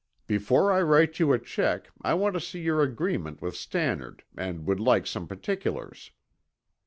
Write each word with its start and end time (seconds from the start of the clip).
Before 0.25 0.71
I 0.73 0.81
write 0.81 1.19
you 1.19 1.31
a 1.31 1.37
check, 1.37 1.89
I 2.01 2.15
want 2.15 2.33
to 2.33 2.41
see 2.41 2.59
your 2.59 2.81
agreement 2.81 3.39
with 3.39 3.55
Stannard 3.55 4.23
and 4.35 4.65
would 4.65 4.79
like 4.79 5.05
some 5.05 5.27
particulars." 5.27 6.09